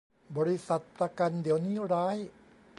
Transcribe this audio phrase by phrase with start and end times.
[0.37, 2.15] บริษัทประกันเดี๋ยวนี้ร้าย